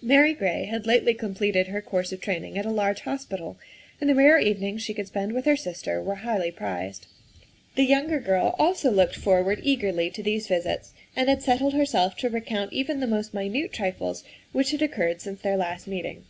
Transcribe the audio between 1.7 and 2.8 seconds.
course of training at a